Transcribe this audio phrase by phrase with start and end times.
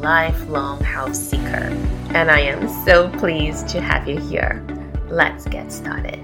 [0.00, 1.72] lifelong house seeker.
[2.14, 4.64] And I am so pleased to have you here.
[5.08, 6.18] Let's get started.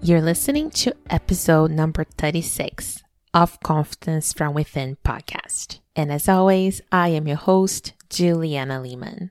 [0.00, 3.02] You're listening to episode number 36
[3.32, 5.78] of Confidence from Within podcast.
[5.94, 9.30] And as always, I am your host, Juliana Lehman.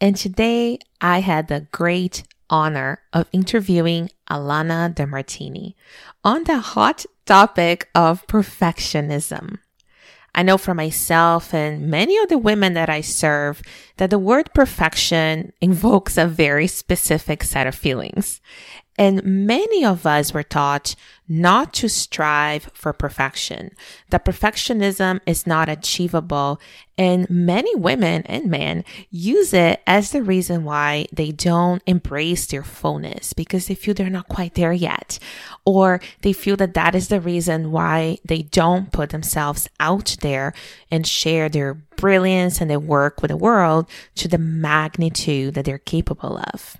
[0.00, 5.74] And today I had the great honor of interviewing Alana DeMartini
[6.22, 9.58] on the hot topic of perfectionism.
[10.34, 13.62] I know for myself and many of the women that I serve
[13.96, 18.40] that the word perfection invokes a very specific set of feelings.
[18.98, 20.96] And many of us were taught
[21.28, 23.70] not to strive for perfection,
[24.10, 26.58] that perfectionism is not achievable.
[26.96, 32.64] And many women and men use it as the reason why they don't embrace their
[32.64, 35.18] fullness because they feel they're not quite there yet.
[35.64, 40.54] Or they feel that that is the reason why they don't put themselves out there
[40.90, 45.78] and share their brilliance and their work with the world to the magnitude that they're
[45.78, 46.76] capable of.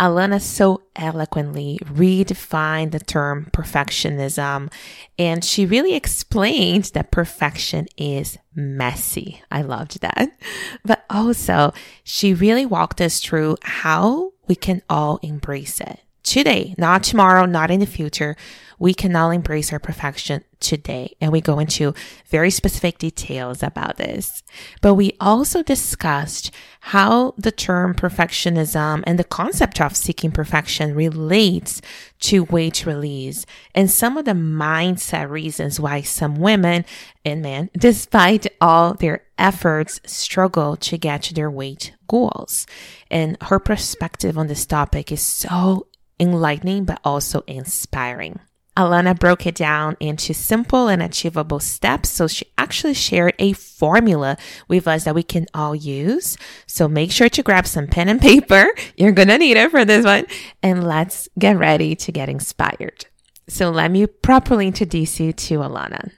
[0.00, 4.72] Alana so eloquently redefined the term perfectionism,
[5.18, 9.42] and she really explained that perfection is messy.
[9.50, 10.32] I loved that.
[10.84, 17.02] But also, she really walked us through how we can all embrace it today, not
[17.02, 18.36] tomorrow, not in the future.
[18.78, 21.14] We can all embrace our perfection today.
[21.20, 21.94] And we go into
[22.26, 24.42] very specific details about this.
[24.80, 26.50] But we also discussed
[26.80, 31.80] how the term perfectionism and the concept of seeking perfection relates
[32.20, 36.84] to weight release and some of the mindset reasons why some women
[37.24, 42.66] and men, despite all their efforts, struggle to get to their weight goals.
[43.10, 45.86] And her perspective on this topic is so
[46.18, 48.40] enlightening, but also inspiring.
[48.76, 52.08] Alana broke it down into simple and achievable steps.
[52.08, 56.38] So she actually shared a formula with us that we can all use.
[56.66, 58.66] So make sure to grab some pen and paper.
[58.96, 60.24] You're going to need it for this one.
[60.62, 63.04] And let's get ready to get inspired.
[63.46, 66.12] So let me properly introduce you to Alana.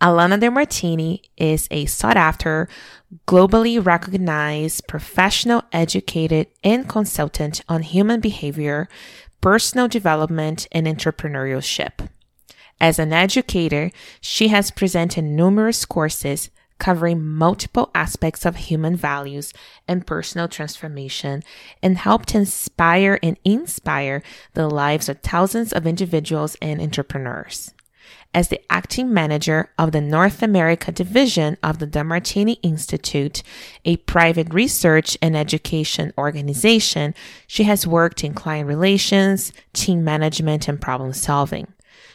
[0.00, 2.68] Alana DeMartini is a sought after,
[3.28, 8.88] globally recognized professional educated and consultant on human behavior,
[9.42, 12.08] personal development, and entrepreneurship.
[12.80, 13.90] As an educator,
[14.22, 19.52] she has presented numerous courses covering multiple aspects of human values
[19.86, 21.42] and personal transformation
[21.82, 24.22] and helped inspire and inspire
[24.54, 27.74] the lives of thousands of individuals and entrepreneurs
[28.32, 33.42] as the acting manager of the North America division of the DeMartini Institute,
[33.84, 37.14] a private research and education organization.
[37.46, 41.72] She has worked in client relations, team management, and problem solving.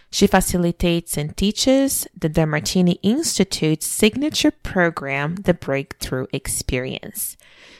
[0.09, 7.36] She facilitates and teaches the DeMartini Institute's signature program, the Breakthrough Experience.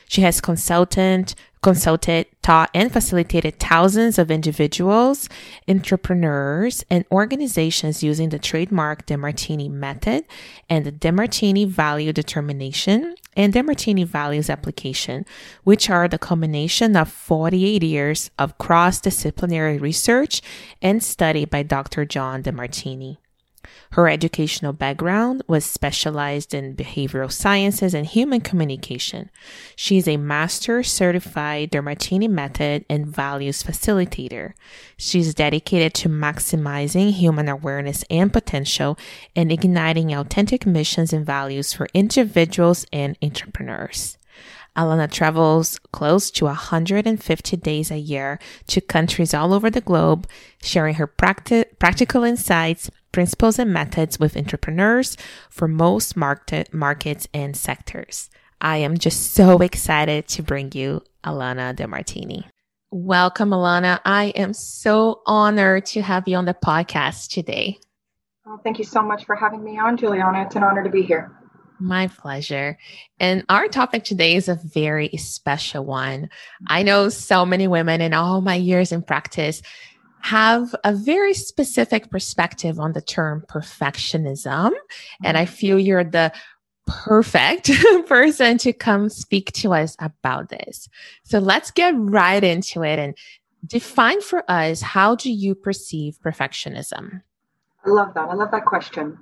[0.06, 5.28] She has consultant, consulted, taught, and facilitated thousands of individuals,
[5.66, 10.24] entrepreneurs, and organizations using the trademark DeMartini method
[10.70, 15.26] and the DeMartini value determination and DeMartini values application,
[15.64, 20.40] which are the combination of 48 years of cross-disciplinary research
[20.80, 22.04] and study by Dr.
[22.04, 23.16] John DeMartini.
[23.92, 29.30] Her educational background was specialized in behavioral sciences and human communication.
[29.74, 34.52] She is a master certified DeMartini method and values facilitator.
[34.96, 38.98] She's dedicated to maximizing human awareness and potential
[39.34, 44.18] and igniting authentic missions and values for individuals and entrepreneurs.
[44.76, 50.28] Alana travels close to 150 days a year to countries all over the globe,
[50.62, 55.16] sharing her practi- practical insights, principles, and methods with entrepreneurs
[55.48, 58.28] for most market, markets and sectors.
[58.60, 62.44] I am just so excited to bring you Alana DeMartini.
[62.90, 64.00] Welcome, Alana.
[64.04, 67.78] I am so honored to have you on the podcast today.
[68.44, 70.42] Well, thank you so much for having me on, Juliana.
[70.42, 71.32] It's an honor to be here.
[71.80, 72.76] My pleasure.
[73.18, 76.28] And our topic today is a very special one.
[76.66, 79.62] I know so many women in all my years in practice
[80.20, 84.72] have a very specific perspective on the term perfectionism.
[85.22, 85.54] And I mm-hmm.
[85.54, 86.32] feel you're the
[86.86, 87.70] perfect
[88.06, 90.88] person to come speak to us about this.
[91.24, 93.16] So let's get right into it and
[93.66, 97.22] define for us how do you perceive perfectionism?
[97.84, 98.28] I love that.
[98.28, 99.18] I love that question.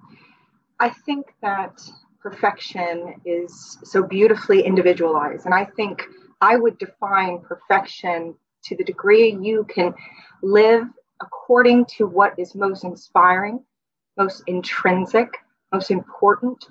[0.80, 1.80] I think that
[2.20, 5.44] perfection is so beautifully individualized.
[5.44, 6.02] And I think
[6.40, 9.94] I would define perfection to the degree you can
[10.42, 10.86] live
[11.20, 13.62] according to what is most inspiring,
[14.16, 15.32] most intrinsic,
[15.72, 16.64] most important.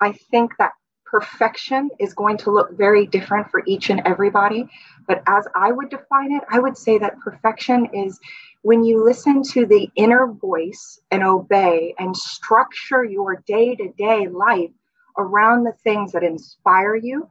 [0.00, 0.72] I think that
[1.04, 4.68] perfection is going to look very different for each and everybody.
[5.08, 8.18] But as I would define it, I would say that perfection is
[8.62, 14.28] when you listen to the inner voice and obey and structure your day to day
[14.28, 14.70] life
[15.18, 17.28] around the things that inspire you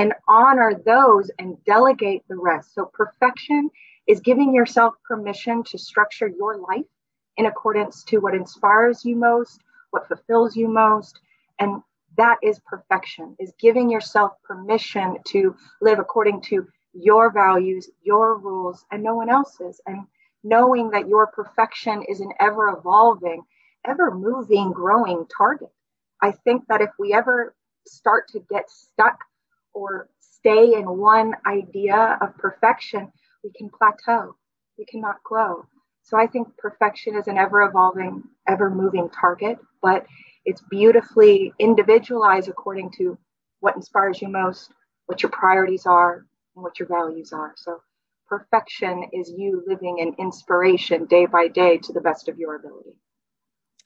[0.00, 2.74] and honor those and delegate the rest.
[2.74, 3.68] So, perfection
[4.08, 6.86] is giving yourself permission to structure your life
[7.36, 9.60] in accordance to what inspires you most,
[9.90, 11.20] what fulfills you most,
[11.58, 11.82] and
[12.16, 18.84] that is perfection is giving yourself permission to live according to your values your rules
[18.90, 20.04] and no one else's and
[20.42, 23.42] knowing that your perfection is an ever evolving
[23.86, 25.70] ever moving growing target
[26.20, 27.54] i think that if we ever
[27.86, 29.20] start to get stuck
[29.74, 33.10] or stay in one idea of perfection
[33.44, 34.34] we can plateau
[34.78, 35.64] we cannot grow
[36.02, 40.06] so i think perfection is an ever evolving ever moving target but
[40.44, 43.18] it's beautifully individualized according to
[43.60, 44.72] what inspires you most,
[45.06, 47.52] what your priorities are, and what your values are.
[47.56, 47.80] So
[48.26, 52.96] perfection is you living in inspiration day by day to the best of your ability.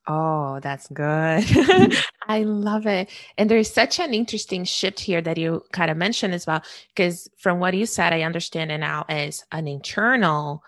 [0.07, 1.45] Oh, that's good.
[2.29, 3.09] I love it.
[3.39, 6.63] And there's such an interesting shift here that you kind of mentioned as well,
[6.95, 10.63] because from what you said, I understand it now as an internal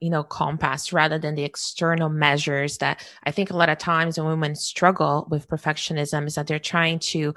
[0.00, 4.18] you know, compass rather than the external measures that I think a lot of times
[4.18, 7.34] when women struggle with perfectionism is that they're trying to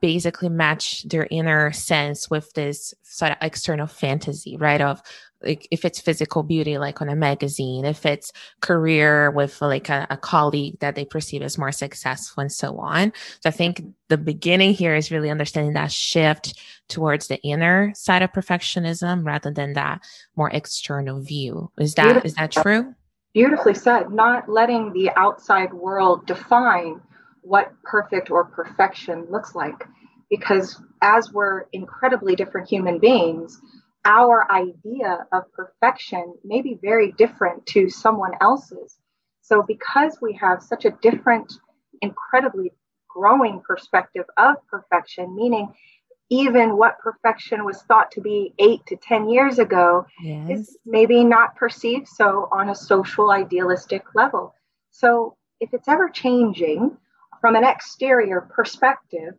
[0.00, 4.80] basically match their inner sense with this sort of external fantasy, right?
[4.80, 5.02] Of
[5.42, 10.06] like if it's physical beauty, like on a magazine, if it's career with like a,
[10.10, 13.12] a, colleague that they perceive as more successful and so on.
[13.40, 16.58] So I think the beginning here is really understanding that shift
[16.88, 20.00] towards the inner side of perfectionism rather than that
[20.36, 21.70] more external view.
[21.78, 22.94] Is that is that true?
[23.32, 24.10] Beautifully said.
[24.10, 27.00] Not letting the outside world define
[27.42, 29.84] what perfect or perfection looks like.
[30.30, 33.60] Because as we're incredibly different human beings,
[34.08, 38.98] our idea of perfection may be very different to someone else's.
[39.42, 41.52] So, because we have such a different,
[42.00, 42.72] incredibly
[43.08, 45.74] growing perspective of perfection, meaning
[46.30, 50.50] even what perfection was thought to be eight to 10 years ago yes.
[50.50, 54.54] is maybe not perceived so on a social idealistic level.
[54.90, 56.96] So, if it's ever changing
[57.42, 59.34] from an exterior perspective,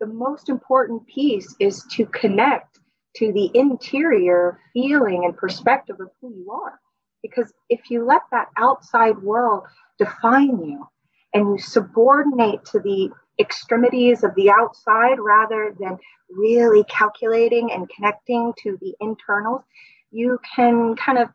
[0.00, 2.80] the most important piece is to connect
[3.16, 6.80] to the interior feeling and perspective of who you are.
[7.22, 9.64] Because if you let that outside world
[9.98, 10.86] define you
[11.32, 15.98] and you subordinate to the extremities of the outside rather than
[16.30, 19.62] really calculating and connecting to the internals,
[20.10, 21.28] you can kind of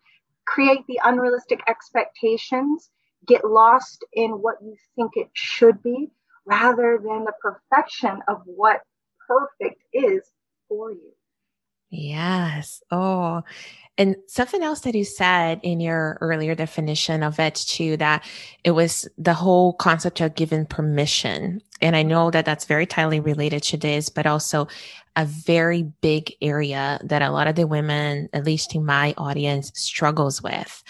[0.46, 2.90] create the unrealistic expectations,
[3.28, 6.10] get lost in what you think it should be,
[6.46, 8.82] rather than the perfection of what
[9.27, 10.22] perfect is
[10.68, 11.13] for you.
[11.89, 12.81] Yes.
[12.91, 13.41] Oh,
[13.98, 18.25] and something else that you said in your earlier definition of it too, that
[18.63, 21.62] it was the whole concept of giving permission.
[21.81, 24.67] And I know that that's very tightly related to this, but also
[25.17, 29.72] a very big area that a lot of the women, at least in my audience,
[29.75, 30.84] struggles with.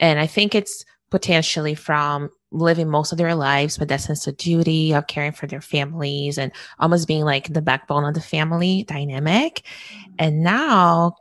[0.00, 4.36] And I think it's potentially from living most of their lives with that sense of
[4.36, 8.84] duty of caring for their families and almost being like the backbone of the family
[8.84, 9.62] dynamic.
[10.18, 11.16] And now,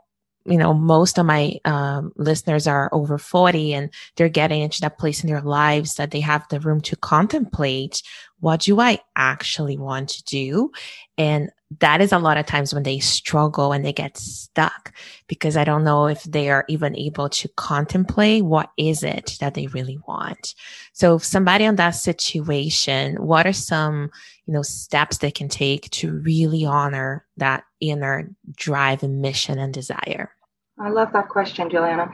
[0.45, 4.97] you know, most of my um, listeners are over 40 and they're getting into that
[4.97, 8.03] place in their lives that they have the room to contemplate
[8.39, 10.71] what do I actually want to do?
[11.17, 11.49] And
[11.79, 14.93] that is a lot of times when they struggle and they get stuck
[15.27, 19.55] because I don't know if they are even able to contemplate what is it that
[19.55, 20.53] they really want.
[20.93, 24.11] So if somebody on that situation, what are some,
[24.45, 29.73] you know, steps they can take to really honor that inner drive and mission and
[29.73, 30.31] desire?
[30.79, 32.11] I love that question, Juliana.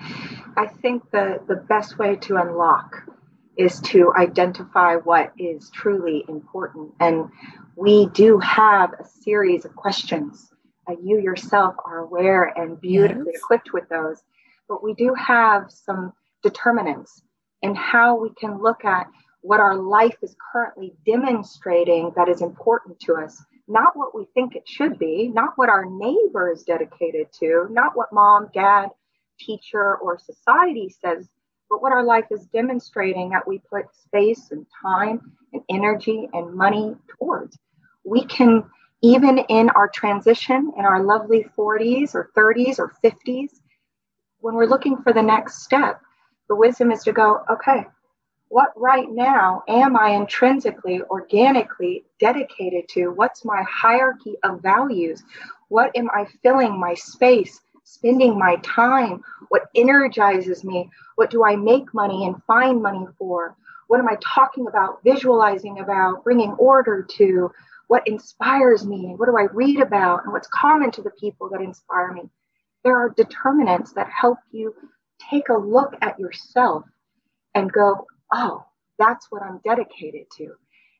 [0.55, 3.03] I think the, the best way to unlock
[3.58, 6.93] is to identify what is truly important.
[7.00, 7.29] And
[7.75, 10.51] we do have a series of questions.
[10.88, 13.41] Uh, you yourself are aware and beautifully yes.
[13.41, 14.22] equipped with those.
[14.67, 17.22] But we do have some determinants
[17.62, 19.08] in how we can look at
[19.41, 24.55] what our life is currently demonstrating that is important to us, not what we think
[24.55, 28.89] it should be, not what our neighbor is dedicated to, not what mom, dad,
[29.39, 31.27] teacher, or society says,
[31.71, 36.53] but what our life is demonstrating that we put space and time and energy and
[36.53, 37.57] money towards.
[38.03, 38.65] We can,
[39.01, 43.51] even in our transition in our lovely 40s or 30s or 50s,
[44.39, 46.01] when we're looking for the next step,
[46.49, 47.85] the wisdom is to go, okay,
[48.49, 53.11] what right now am I intrinsically, organically dedicated to?
[53.11, 55.23] What's my hierarchy of values?
[55.69, 59.21] What am I filling my space, spending my time?
[59.50, 60.89] What energizes me?
[61.15, 63.55] What do I make money and find money for?
[63.88, 67.51] What am I talking about, visualizing about, bringing order to?
[67.88, 69.15] What inspires me?
[69.17, 70.23] What do I read about?
[70.23, 72.29] And what's common to the people that inspire me?
[72.83, 74.73] There are determinants that help you
[75.29, 76.85] take a look at yourself
[77.53, 78.65] and go, oh,
[78.97, 80.53] that's what I'm dedicated to.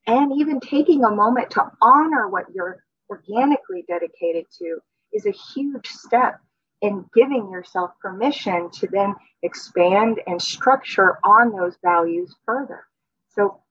[0.08, 4.80] And even taking a moment to honor what you're organically dedicated to
[5.14, 6.40] is a huge step
[6.82, 12.86] in giving yourself permission to then expand and structure on those values further.
[13.30, 13.62] So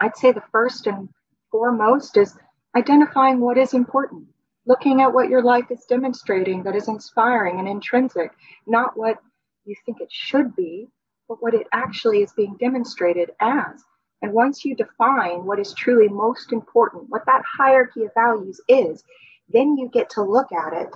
[0.00, 1.08] I'd say the first and
[1.50, 2.36] foremost is
[2.76, 4.26] identifying what is important,
[4.66, 8.32] looking at what your life is demonstrating that is inspiring and intrinsic,
[8.66, 9.18] not what
[9.64, 10.88] you think it should be,
[11.28, 13.82] but what it actually is being demonstrated as.
[14.22, 19.02] And once you define what is truly most important, what that hierarchy of values is,
[19.48, 20.88] then you get to look at it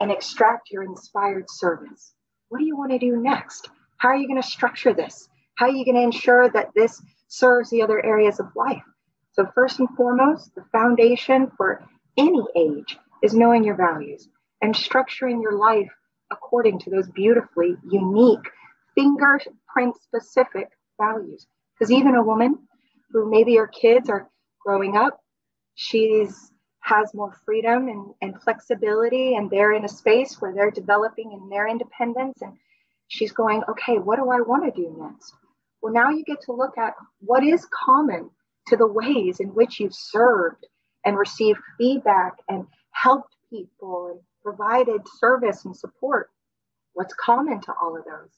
[0.00, 2.12] and extract your inspired service.
[2.48, 3.68] What do you want to do next?
[3.98, 5.28] How are you going to structure this?
[5.56, 8.82] How are you going to ensure that this serves the other areas of life?
[9.32, 11.84] So, first and foremost, the foundation for
[12.16, 14.28] any age is knowing your values
[14.62, 15.90] and structuring your life
[16.30, 18.50] according to those beautifully unique
[18.94, 20.68] fingerprint specific
[21.00, 21.46] values.
[21.78, 22.58] Because even a woman
[23.10, 24.28] who maybe her kids are
[24.64, 25.20] growing up,
[25.74, 26.50] she's
[26.88, 31.48] has more freedom and, and flexibility and they're in a space where they're developing in
[31.48, 32.56] their independence and
[33.08, 35.34] she's going okay what do i want to do next
[35.82, 38.30] well now you get to look at what is common
[38.66, 40.66] to the ways in which you've served
[41.04, 46.30] and received feedback and helped people and provided service and support
[46.94, 48.30] what's common to all of those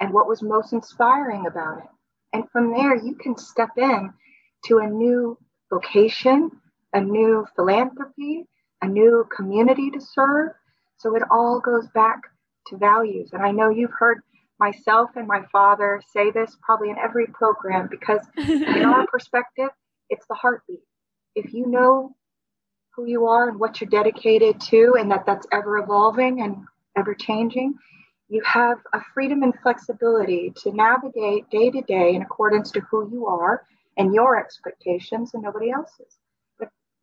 [0.00, 1.90] and what was most inspiring about it.
[2.32, 4.12] And from there, you can step in
[4.66, 5.38] to a new
[5.70, 6.50] vocation,
[6.92, 8.44] a new philanthropy,
[8.82, 10.50] a new community to serve.
[10.98, 12.20] So it all goes back
[12.68, 13.30] to values.
[13.32, 14.20] And I know you've heard
[14.58, 19.70] myself and my father say this probably in every program because, in our perspective,
[20.08, 20.82] it's the heartbeat.
[21.34, 22.14] If you know
[22.94, 26.64] who you are and what you're dedicated to, and that that's ever evolving and
[26.96, 27.74] ever changing,
[28.28, 33.10] you have a freedom and flexibility to navigate day to day in accordance to who
[33.10, 36.18] you are and your expectations and nobody else's.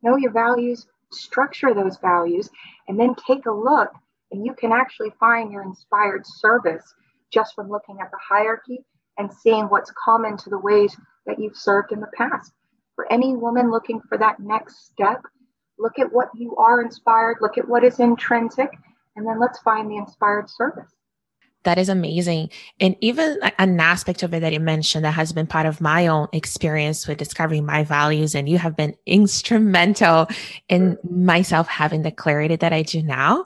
[0.01, 2.49] Know your values, structure those values,
[2.87, 3.91] and then take a look,
[4.31, 6.93] and you can actually find your inspired service
[7.33, 8.79] just from looking at the hierarchy
[9.17, 12.51] and seeing what's common to the ways that you've served in the past.
[12.95, 15.21] For any woman looking for that next step,
[15.77, 18.71] look at what you are inspired, look at what is intrinsic,
[19.15, 20.91] and then let's find the inspired service.
[21.63, 22.51] That is amazing.
[22.79, 26.07] And even an aspect of it that you mentioned that has been part of my
[26.07, 28.33] own experience with discovering my values.
[28.33, 30.27] And you have been instrumental
[30.69, 33.43] in myself having the clarity that I do now.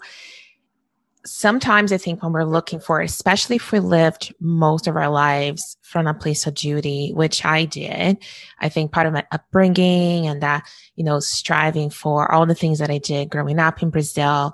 [1.25, 5.77] Sometimes I think when we're looking for, especially if we lived most of our lives
[5.81, 8.17] from a place of duty, which I did,
[8.59, 10.67] I think part of my upbringing and that,
[10.97, 14.53] you know, striving for all the things that I did growing up in Brazil,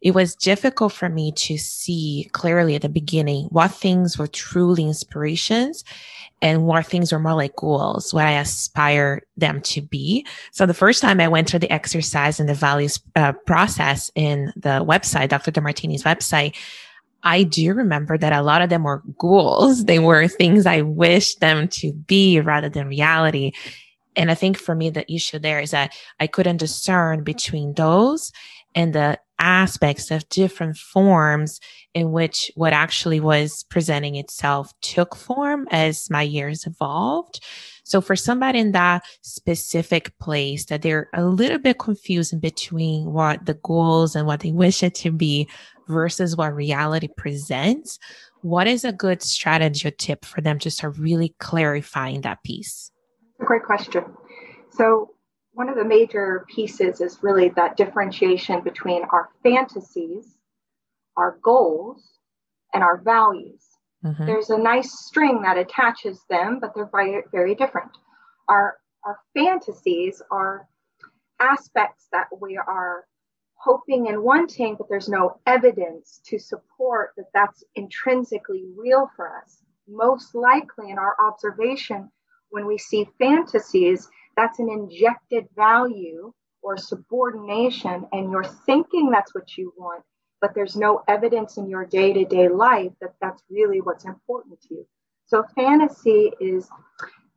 [0.00, 4.84] it was difficult for me to see clearly at the beginning what things were truly
[4.84, 5.84] inspirations
[6.40, 10.26] and what things were more like goals, what I aspire them to be.
[10.52, 14.52] So the first time I went through the exercise and the values uh, process in
[14.56, 15.52] the website, Dr.
[15.52, 16.56] Demartini's website,
[17.22, 19.84] I do remember that a lot of them were goals.
[19.90, 23.52] They were things I wished them to be rather than reality.
[24.16, 28.32] And I think for me, the issue there is that I couldn't discern between those
[28.74, 31.58] and the aspects of different forms
[31.94, 37.44] in which what actually was presenting itself took form as my years evolved.
[37.82, 43.12] So for somebody in that specific place that they're a little bit confused in between
[43.12, 45.48] what the goals and what they wish it to be
[45.88, 47.98] versus what reality presents,
[48.42, 52.92] what is a good strategy or tip for them to start really clarifying that piece?
[53.40, 54.04] Great question.
[54.70, 55.10] So
[55.60, 60.38] one of the major pieces is really that differentiation between our fantasies,
[61.18, 62.02] our goals,
[62.72, 63.62] and our values.
[64.02, 64.24] Mm-hmm.
[64.24, 67.90] There's a nice string that attaches them, but they're very, very different.
[68.48, 70.66] Our, our fantasies are
[71.40, 73.04] aspects that we are
[73.56, 79.58] hoping and wanting, but there's no evidence to support that that's intrinsically real for us.
[79.86, 82.10] Most likely, in our observation,
[82.48, 84.08] when we see fantasies,
[84.40, 86.32] that's an injected value
[86.62, 90.02] or subordination, and you're thinking that's what you want,
[90.40, 94.58] but there's no evidence in your day to day life that that's really what's important
[94.62, 94.86] to you.
[95.26, 96.70] So, fantasy is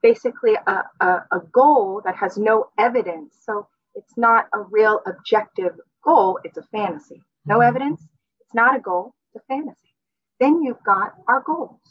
[0.02, 3.36] basically a, a, a goal that has no evidence.
[3.46, 5.74] So, it's not a real objective
[6.06, 7.22] goal, it's a fantasy.
[7.46, 7.68] No mm-hmm.
[7.68, 8.02] evidence,
[8.40, 9.94] it's not a goal, it's a fantasy.
[10.40, 11.82] Then you've got our goals.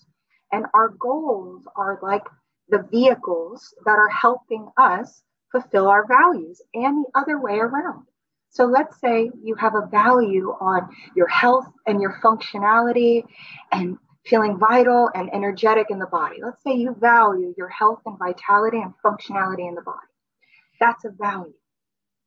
[0.50, 2.25] And our goals are like
[2.73, 8.07] the vehicles that are helping us fulfill our values and the other way around.
[8.49, 13.25] So let's say you have a value on your health and your functionality
[13.71, 16.37] and feeling vital and energetic in the body.
[16.43, 19.99] Let's say you value your health and vitality and functionality in the body.
[20.81, 21.55] That's a value.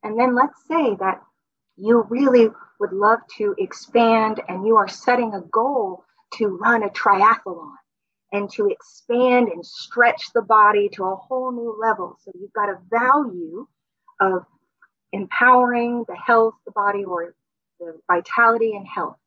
[0.04, 1.22] And then let's say that
[1.76, 2.50] you really
[2.80, 6.04] would love to expand and you are setting a goal
[6.36, 7.74] to run a triathlon
[8.32, 12.18] and to expand and stretch the body to a whole new level.
[12.24, 13.68] So you've got a value
[14.20, 14.46] of
[15.12, 17.36] empowering the health, the body, or
[17.80, 19.18] the vitality and health.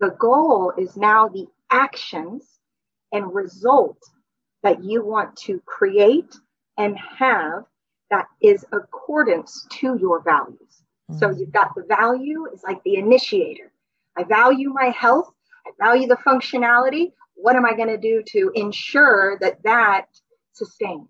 [0.00, 2.46] The goal is now the actions
[3.12, 3.98] and result
[4.62, 6.34] that you want to create
[6.78, 7.64] and have
[8.10, 10.82] that is accordance to your values.
[11.10, 11.18] Mm-hmm.
[11.18, 13.72] So you've got the value is like the initiator.
[14.16, 15.30] I value my health.
[15.66, 20.06] I value the functionality what am I going to do to ensure that that
[20.52, 21.08] sustains?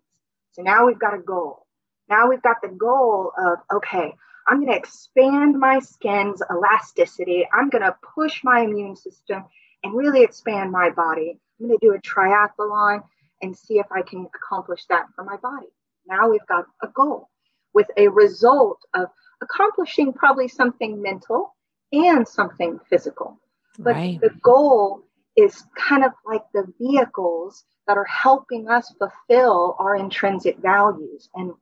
[0.52, 1.66] So now we've got a goal.
[2.08, 4.14] Now we've got the goal of, okay,
[4.46, 7.46] I'm going to expand my skin's elasticity.
[7.52, 9.44] I'm going to push my immune system
[9.82, 11.38] and really expand my body.
[11.60, 13.02] I'm going to do a triathlon
[13.42, 15.68] and see if I can accomplish that for my body.
[16.06, 17.30] Now we've got a goal
[17.72, 19.08] with a result of
[19.40, 21.54] accomplishing probably something mental
[21.92, 23.40] and something physical.
[23.78, 24.20] But right.
[24.20, 25.02] the goal
[25.36, 31.28] is kind of like the vehicles that are helping us fulfill our intrinsic values.
[31.34, 31.52] And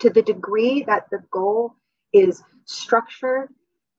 [0.00, 1.74] to the degree that the goal
[2.12, 3.48] is structured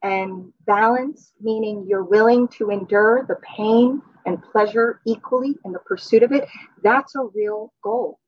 [0.02, 6.24] and balanced, meaning you're willing to endure the pain and pleasure equally in the pursuit
[6.24, 6.48] of it,
[6.84, 8.20] that's a real goal.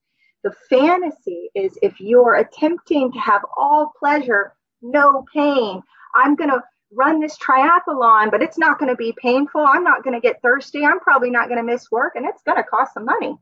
[0.44, 5.82] The fantasy is if you're attempting to have all pleasure, no pain,
[6.16, 9.66] I'm going to run this triathlon, but it's not going to be painful.
[9.66, 10.86] I'm not going to get thirsty.
[10.86, 13.36] I'm probably not going to miss work and it's going to cost some money.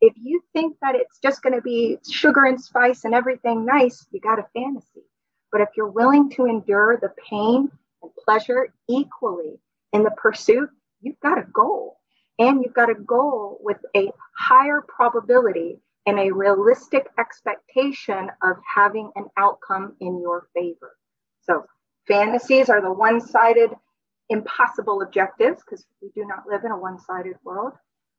[0.00, 4.06] If you think that it's just going to be sugar and spice and everything nice,
[4.10, 5.04] you got a fantasy.
[5.52, 7.70] But if you're willing to endure the pain
[8.02, 9.58] and pleasure equally
[9.92, 10.68] in the pursuit,
[11.00, 11.98] you've got a goal.
[12.38, 19.10] And you've got a goal with a higher probability and a realistic expectation of having
[19.16, 20.96] an outcome in your favor.
[21.42, 21.64] So
[22.08, 23.70] Fantasies are the one sided,
[24.28, 27.72] impossible objectives because we do not live in a one sided world.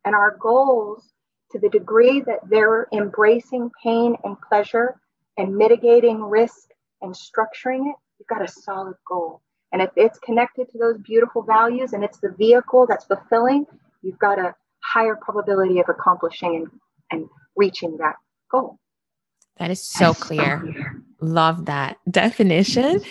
[0.06, 1.12] And our goals,
[1.52, 5.00] to the degree that they're embracing pain and pleasure
[5.38, 6.70] and mitigating risk
[7.02, 9.42] and structuring it, you've got a solid goal.
[9.72, 13.66] And if it's connected to those beautiful values and it's the vehicle that's fulfilling,
[14.02, 16.68] you've got a higher probability of accomplishing and,
[17.12, 18.16] and reaching that
[18.52, 18.80] goal.
[19.58, 20.97] That is so clear.
[21.20, 23.02] Love that definition.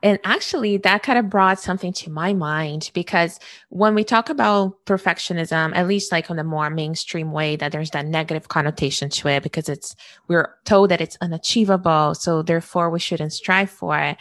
[0.00, 3.40] And actually, that kind of brought something to my mind because
[3.70, 7.90] when we talk about perfectionism, at least like on the more mainstream way, that there's
[7.90, 9.96] that negative connotation to it because it's,
[10.28, 12.14] we're told that it's unachievable.
[12.14, 14.18] So therefore, we shouldn't strive for it.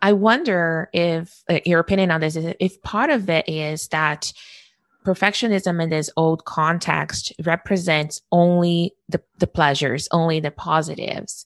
[0.00, 4.32] I wonder if uh, your opinion on this is if part of it is that
[5.04, 11.44] perfectionism in this old context represents only the, the pleasures, only the positives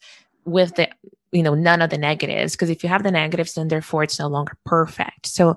[0.48, 0.88] with the
[1.32, 4.18] you know none of the negatives because if you have the negatives then therefore it's
[4.18, 5.26] no longer perfect.
[5.26, 5.56] So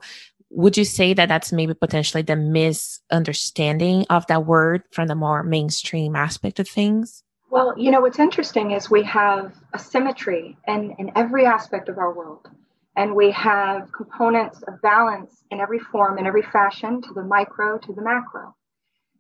[0.50, 5.44] would you say that that's maybe potentially the misunderstanding of that word from the more
[5.44, 7.24] mainstream aspect of things?
[7.50, 11.98] Well you know what's interesting is we have a symmetry in, in every aspect of
[11.98, 12.50] our world.
[12.98, 17.78] And we have components of balance in every form in every fashion to the micro
[17.78, 18.54] to the macro.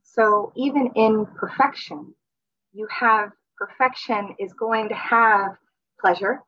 [0.04, 2.14] So even in perfection
[2.74, 5.52] you have perfection is going to have
[6.00, 6.42] pleasure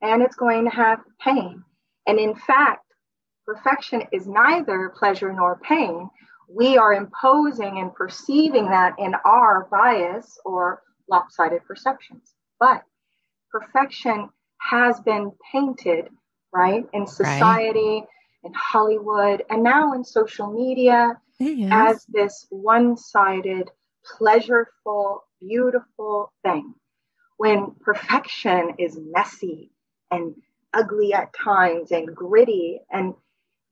[0.00, 1.62] and it's going to have pain.
[2.06, 2.84] And in fact,
[3.44, 6.08] perfection is neither pleasure nor pain.
[6.48, 12.32] We are imposing and perceiving that in our bias or lopsided perceptions.
[12.58, 12.82] But
[13.50, 16.08] perfection has been painted,
[16.54, 18.08] right, in society, right.
[18.44, 21.20] in Hollywood, and now in social media
[21.70, 23.70] as this one sided,
[24.18, 26.74] pleasureful, beautiful thing
[27.36, 29.70] when perfection is messy
[30.10, 30.34] and
[30.72, 32.80] ugly at times and gritty.
[32.90, 33.14] And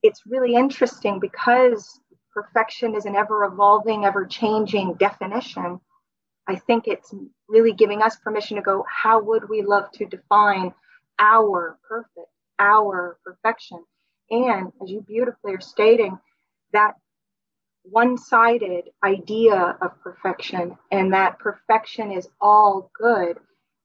[0.03, 1.99] it's really interesting because
[2.33, 5.79] perfection is an ever evolving, ever changing definition.
[6.47, 7.13] I think it's
[7.47, 10.73] really giving us permission to go, how would we love to define
[11.17, 13.83] our perfect, our perfection?
[14.29, 16.17] And as you beautifully are stating,
[16.73, 16.95] that
[17.89, 23.37] one sided idea of perfection and that perfection is all good,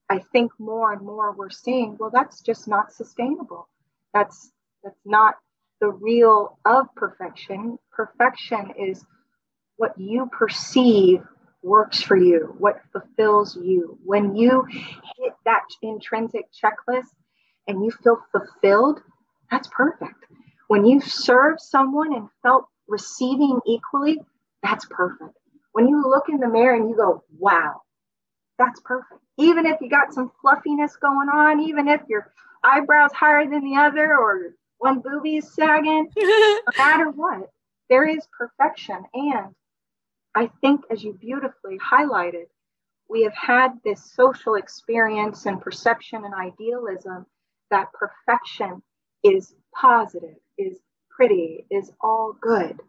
[0.09, 3.67] I think more and more we're seeing, well, that's just not sustainable.
[4.13, 4.51] That's
[4.83, 5.35] that's not
[5.79, 7.77] the real of perfection.
[7.91, 9.05] Perfection is
[9.77, 11.23] what you perceive
[11.63, 13.97] works for you, what fulfills you.
[14.03, 17.09] When you hit that intrinsic checklist
[17.67, 18.99] and you feel fulfilled,
[19.49, 20.25] that's perfect.
[20.67, 24.19] When you serve someone and felt receiving equally,
[24.63, 25.37] that's perfect.
[25.73, 27.81] When you look in the mirror and you go, wow,
[28.57, 29.21] that's perfect.
[29.37, 32.31] Even if you got some fluffiness going on, even if your
[32.63, 37.49] eyebrows higher than the other or one boobie is sagging, no matter what,
[37.89, 39.03] there is perfection.
[39.13, 39.55] And
[40.35, 42.45] I think, as you beautifully highlighted,
[43.09, 47.25] we have had this social experience and perception and idealism
[47.69, 48.81] that perfection
[49.23, 50.77] is positive, is
[51.21, 52.79] pretty, is all good.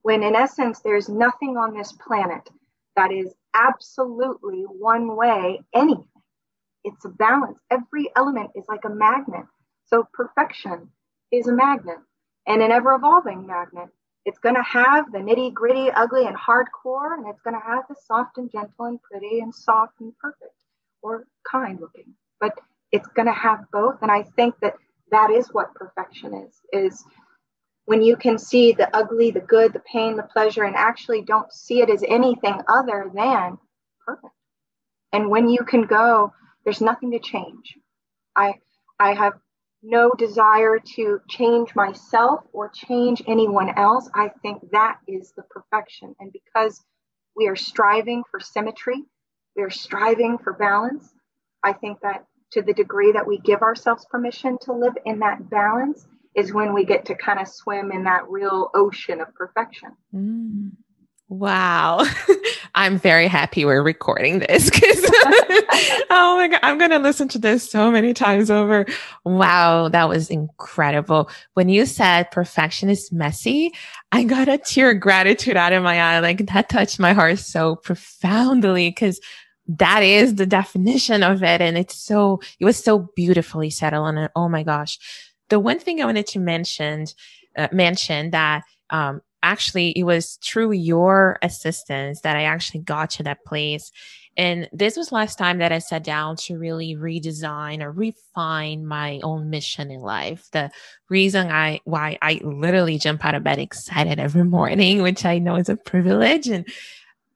[0.00, 2.48] When in essence, there's nothing on this planet
[2.96, 6.08] that is absolutely one way anything.
[6.84, 7.58] It's a balance.
[7.70, 9.44] Every element is like a magnet.
[9.84, 10.88] So perfection
[11.30, 11.98] is a magnet
[12.46, 13.90] and an ever evolving magnet.
[14.24, 17.84] It's going to have the nitty gritty, ugly, and hardcore, and it's going to have
[17.90, 20.56] the soft and gentle and pretty and soft and perfect
[21.02, 22.14] or kind looking.
[22.40, 22.58] But
[22.90, 23.98] it's going to have both.
[24.00, 24.76] And I think that
[25.10, 27.04] that is what perfection is, is
[27.84, 31.52] when you can see the ugly, the good, the pain, the pleasure, and actually don't
[31.52, 33.58] see it as anything other than
[34.06, 34.34] perfect.
[35.12, 36.32] And when you can go,
[36.64, 37.76] there's nothing to change.
[38.36, 38.54] I
[38.98, 39.34] I have
[39.82, 44.08] no desire to change myself or change anyone else.
[44.14, 46.14] I think that is the perfection.
[46.20, 46.80] And because
[47.36, 49.02] we are striving for symmetry,
[49.56, 51.12] we are striving for balance.
[51.64, 55.50] I think that to the degree that we give ourselves permission to live in that
[55.50, 59.90] balance, is when we get to kind of swim in that real ocean of perfection.
[60.14, 60.70] Mm.
[61.32, 62.04] Wow.
[62.74, 64.98] I'm very happy we're recording this because
[66.10, 68.84] oh my God, I'm going to listen to this so many times over.
[69.24, 69.88] Wow.
[69.88, 71.30] That was incredible.
[71.54, 73.72] When you said perfection is messy,
[74.10, 76.18] I got a tear of gratitude out of my eye.
[76.18, 79.18] Like that touched my heart so profoundly because
[79.68, 81.62] that is the definition of it.
[81.62, 84.30] And it's so, it was so beautifully settled on it.
[84.36, 84.98] Oh my gosh.
[85.48, 87.06] The one thing I wanted to mention,
[87.56, 93.22] uh, mention that, um, actually it was through your assistance that I actually got to
[93.24, 93.90] that place.
[94.36, 99.20] And this was last time that I sat down to really redesign or refine my
[99.22, 100.48] own mission in life.
[100.52, 100.70] The
[101.10, 105.56] reason I, why I literally jump out of bed excited every morning, which I know
[105.56, 106.48] is a privilege.
[106.48, 106.66] And,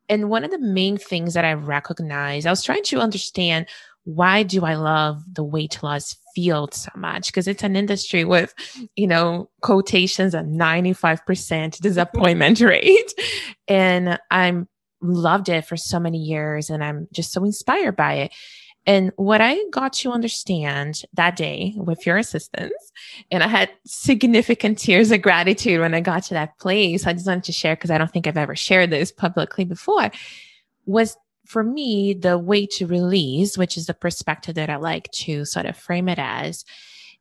[0.08, 3.66] and one of the main things that I recognized, I was trying to understand
[4.06, 7.26] why do I love the weight loss field so much?
[7.26, 8.54] Because it's an industry with,
[8.94, 13.12] you know, quotations at 95% disappointment rate.
[13.66, 14.68] And I'm
[15.02, 18.34] loved it for so many years and I'm just so inspired by it.
[18.86, 22.92] And what I got to understand that day with your assistance,
[23.32, 27.04] and I had significant tears of gratitude when I got to that place.
[27.04, 30.12] I just wanted to share because I don't think I've ever shared this publicly before
[30.86, 31.16] was
[31.46, 35.66] for me, the way to release, which is the perspective that I like to sort
[35.66, 36.64] of frame it as,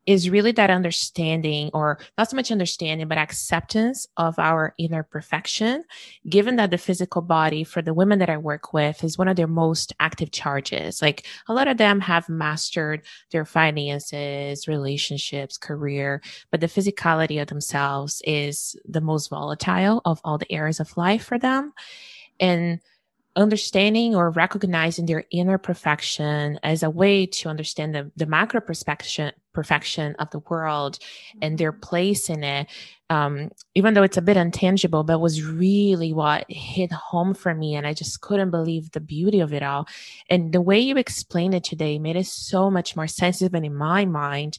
[0.06, 5.84] is really that understanding or not so much understanding, but acceptance of our inner perfection,
[6.30, 9.36] given that the physical body for the women that I work with is one of
[9.36, 11.02] their most active charges.
[11.02, 17.48] Like a lot of them have mastered their finances, relationships, career, but the physicality of
[17.48, 21.74] themselves is the most volatile of all the areas of life for them.
[22.40, 22.80] And
[23.36, 29.32] understanding or recognizing their inner perfection as a way to understand the, the macro perfection
[29.54, 31.00] perfection of the world
[31.42, 32.68] and their place in it.
[33.10, 37.76] Um, even though it's a bit intangible but was really what hit home for me
[37.76, 39.88] and i just couldn't believe the beauty of it all.
[40.30, 43.76] And the way you explained it today made it so much more sensitive and in
[43.76, 44.58] my mind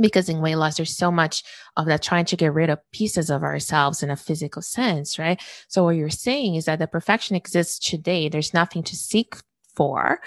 [0.00, 1.42] because in weight loss, there's so much
[1.76, 5.40] of that trying to get rid of pieces of ourselves in a physical sense, right?
[5.68, 8.28] So what you're saying is that the perfection exists today.
[8.28, 9.36] There's nothing to seek
[9.74, 10.20] for,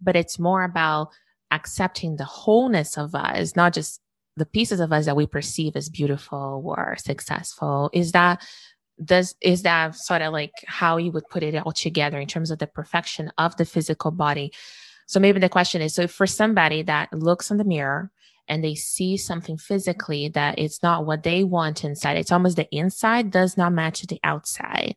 [0.00, 1.08] but it's more about
[1.50, 4.00] accepting the wholeness of us, not just
[4.36, 7.90] the pieces of us that we perceive as beautiful or successful.
[7.92, 8.46] Is that
[9.04, 12.50] does is that sort of like how you would put it all together in terms
[12.50, 14.52] of the perfection of the physical body?
[15.06, 18.10] So maybe the question is so for somebody that looks in the mirror
[18.48, 22.16] and they see something physically that it's not what they want inside.
[22.16, 24.96] It's almost the inside does not match the outside.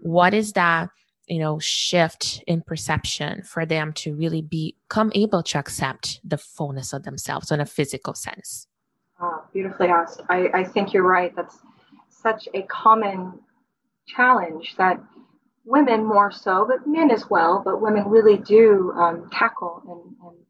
[0.00, 0.90] What is that?
[1.26, 6.92] you know shift in perception for them to really become able to accept the fullness
[6.92, 8.66] of themselves in a physical sense
[9.22, 11.56] oh, beautifully asked I, I think you're right that's
[12.10, 13.38] such a common
[14.06, 15.00] challenge that
[15.64, 20.43] women more so, but men as well, but women really do um, tackle and, and,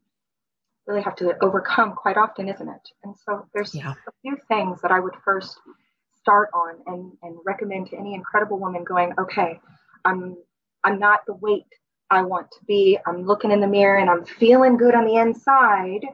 [0.87, 2.89] really have to overcome quite often, isn't it?
[3.03, 3.93] And so there's yeah.
[4.07, 5.57] a few things that I would first
[6.19, 9.59] start on and, and recommend to any incredible woman going, okay,
[10.03, 10.37] I'm
[10.83, 11.65] I'm not the weight
[12.11, 12.99] I want to be.
[13.07, 16.05] I'm looking in the mirror and I'm feeling good on the inside,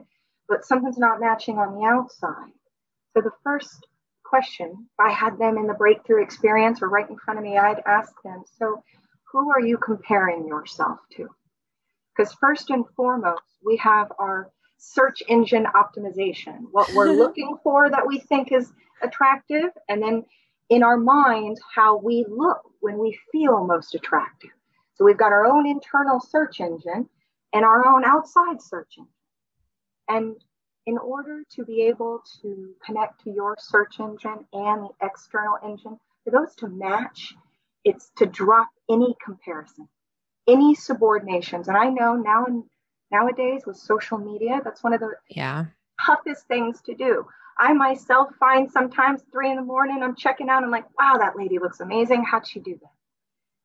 [0.48, 2.52] but something's not matching on the outside.
[3.14, 3.86] So the first
[4.24, 7.58] question, if I had them in the breakthrough experience or right in front of me,
[7.58, 8.82] I'd ask them, so
[9.30, 11.28] who are you comparing yourself to?
[12.16, 14.50] Because first and foremost, we have our
[14.82, 20.24] search engine optimization, what we're looking for that we think is attractive, and then
[20.68, 24.50] in our mind, how we look when we feel most attractive.
[24.94, 27.08] So we've got our own internal search engine
[27.52, 29.12] and our own outside search engine.
[30.08, 30.36] And
[30.86, 35.98] in order to be able to connect to your search engine and the external engine,
[36.24, 37.34] for those to match,
[37.84, 39.88] it's to drop any comparison,
[40.48, 41.68] any subordinations.
[41.68, 42.64] And I know now and
[43.12, 45.66] nowadays with social media, that's one of the yeah.
[46.04, 47.26] toughest things to do.
[47.58, 51.36] I myself find sometimes three in the morning, I'm checking out, I'm like, wow, that
[51.36, 52.24] lady looks amazing.
[52.24, 52.90] How'd she do that?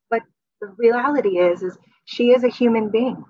[0.09, 0.21] But
[0.61, 3.23] the reality is, is she is a human being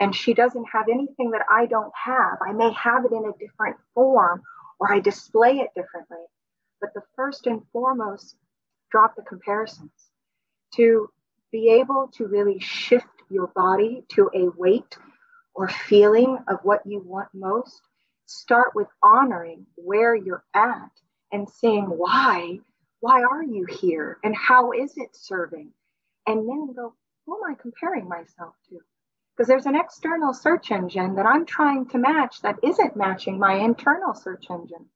[0.00, 2.38] and she doesn't have anything that I don't have.
[2.46, 4.42] I may have it in a different form
[4.78, 6.24] or I display it differently.
[6.80, 8.36] But the first and foremost,
[8.90, 9.90] drop the comparisons.
[10.76, 11.08] To
[11.52, 14.96] be able to really shift your body to a weight
[15.54, 17.80] or feeling of what you want most,
[18.26, 20.90] start with honoring where you're at
[21.32, 22.58] and saying why.
[23.00, 24.18] Why are you here?
[24.24, 25.70] And how is it serving?
[26.26, 26.94] And then go,
[27.26, 28.80] who am I comparing myself to?
[29.34, 33.54] because there's an external search engine that I'm trying to match that isn't matching my
[33.54, 34.86] internal search engine.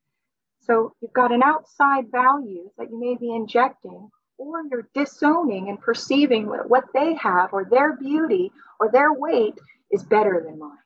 [0.60, 5.80] So you've got an outside value that you may be injecting, or you're disowning and
[5.80, 9.58] perceiving what they have or their beauty or their weight
[9.90, 10.78] is better than mine.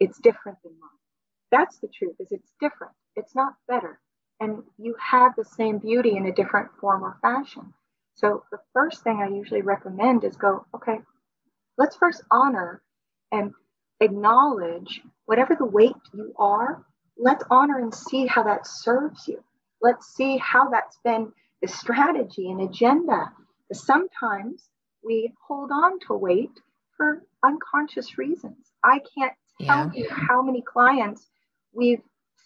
[0.00, 0.90] It's different than mine.
[1.50, 2.92] That's the truth, is it's different.
[3.14, 4.00] It's not better.
[4.40, 7.74] And you have the same beauty in a different form or fashion.
[8.14, 11.00] So the first thing I usually recommend is go, okay,
[11.78, 12.82] let's first honor
[13.30, 13.52] and
[14.00, 16.84] acknowledge whatever the weight you are.
[17.16, 19.42] Let's honor and see how that serves you.
[19.80, 23.32] Let's see how that's been the strategy and agenda.
[23.72, 24.68] Sometimes
[25.04, 26.60] we hold on to weight
[27.02, 28.72] for unconscious reasons.
[28.84, 30.04] I can't tell yeah.
[30.04, 31.28] you how many clients
[31.72, 32.02] we've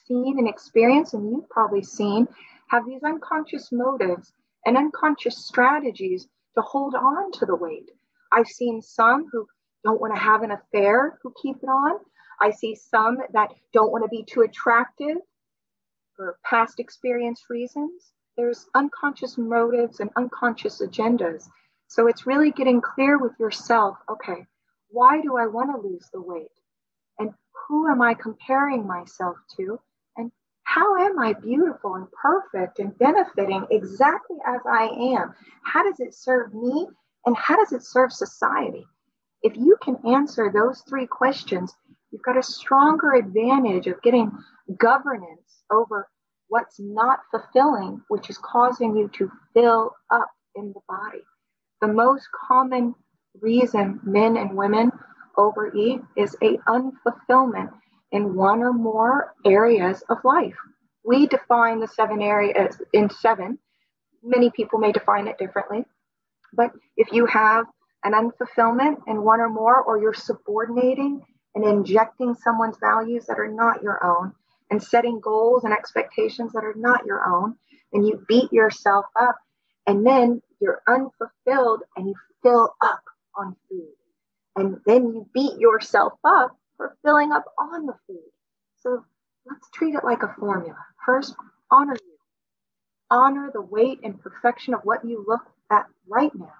[0.06, 2.26] seen and experienced, and you've probably seen,
[2.68, 4.32] have these unconscious motives
[4.64, 7.90] and unconscious strategies to hold on to the weight.
[8.32, 9.46] I've seen some who
[9.84, 12.00] don't want to have an affair who keep it on.
[12.40, 15.18] I see some that don't want to be too attractive
[16.16, 18.12] for past experience reasons.
[18.38, 21.46] There's unconscious motives and unconscious agendas.
[21.88, 24.46] So it's really getting clear with yourself okay,
[24.90, 26.50] why do I want to lose the weight?
[27.18, 27.32] And
[27.68, 29.80] who am I comparing myself to?
[30.16, 30.30] And
[30.64, 34.84] how am I beautiful and perfect and benefiting exactly as I
[35.16, 35.34] am?
[35.62, 36.86] How does it serve me
[37.24, 38.86] and how does it serve society?
[39.42, 41.74] If you can answer those three questions,
[42.10, 44.32] you've got a stronger advantage of getting
[44.78, 46.08] governance over
[46.48, 51.22] what's not fulfilling, which is causing you to fill up in the body.
[51.86, 52.96] The most common
[53.40, 54.90] reason men and women
[55.38, 57.70] overeat is a unfulfillment
[58.10, 60.56] in one or more areas of life.
[61.04, 63.60] We define the seven areas in seven.
[64.20, 65.84] Many people may define it differently.
[66.52, 67.66] But if you have
[68.02, 71.22] an unfulfillment in one or more, or you're subordinating
[71.54, 74.32] and injecting someone's values that are not your own,
[74.72, 77.54] and setting goals and expectations that are not your own,
[77.92, 79.36] and you beat yourself up,
[79.86, 83.02] and then you're unfulfilled and you fill up
[83.36, 83.92] on food.
[84.56, 88.30] And then you beat yourself up for filling up on the food.
[88.76, 89.04] So
[89.46, 90.76] let's treat it like a formula.
[91.04, 91.34] First,
[91.70, 92.12] honor you.
[93.10, 96.52] Honor the weight and perfection of what you look at right now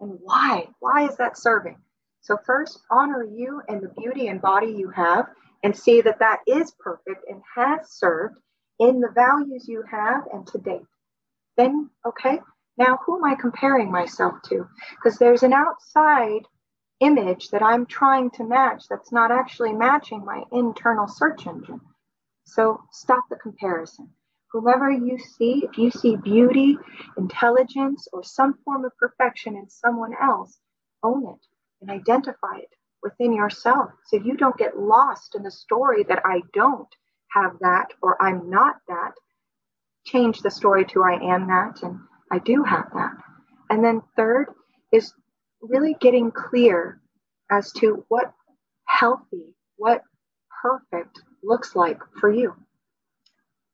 [0.00, 0.68] and why.
[0.80, 1.78] Why is that serving?
[2.22, 5.26] So, first, honor you and the beauty and body you have
[5.62, 8.36] and see that that is perfect and has served
[8.78, 10.86] in the values you have and to date.
[11.56, 12.40] Then, okay,
[12.78, 14.66] now who am I comparing myself to?
[14.96, 16.42] Because there's an outside
[17.00, 21.80] image that I'm trying to match that's not actually matching my internal search engine.
[22.44, 24.10] So stop the comparison.
[24.52, 26.76] Whomever you see, if you see beauty,
[27.16, 30.58] intelligence, or some form of perfection in someone else,
[31.02, 31.46] own it
[31.80, 32.68] and identify it
[33.02, 36.88] within yourself so you don't get lost in the story that I don't
[37.30, 39.12] have that or I'm not that.
[40.04, 42.00] Change the story to I am that and
[42.32, 43.12] I do have that.
[43.68, 44.46] And then third
[44.90, 45.12] is
[45.60, 47.00] really getting clear
[47.50, 48.32] as to what
[48.86, 50.02] healthy, what
[50.62, 52.54] perfect looks like for you.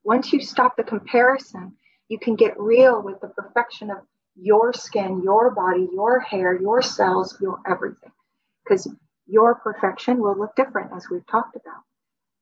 [0.03, 1.77] Once you stop the comparison,
[2.09, 3.99] you can get real with the perfection of
[4.35, 8.13] your skin, your body, your hair, your cells, your everything.
[8.65, 8.89] Because
[9.27, 11.83] your perfection will look different as we've talked about.